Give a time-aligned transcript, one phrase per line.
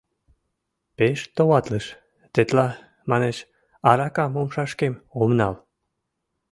[0.97, 1.85] Пеш товатлыш,
[2.33, 2.67] тетла,
[3.09, 3.37] манеш,
[3.89, 5.55] аракам умшашкем ом нал.